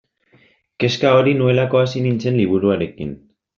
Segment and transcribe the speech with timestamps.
[0.83, 3.17] Kezka hori nuelako hasi nintzen liburuarekin.